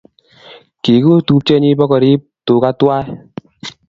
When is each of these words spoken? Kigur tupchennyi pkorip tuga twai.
Kigur 0.83 1.19
tupchennyi 1.27 1.71
pkorip 1.79 2.21
tuga 2.45 2.69
twai. 2.79 3.05